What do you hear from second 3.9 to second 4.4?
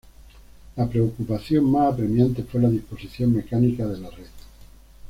la red.